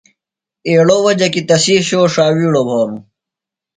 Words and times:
ایڑوۡ 0.67 1.01
وجہ 1.05 1.27
کی 1.33 1.41
تسی 1.47 1.75
شو 1.87 2.01
ݜاوِیڑوۡ 2.13 2.65
بھانُوۡ۔ 2.67 3.03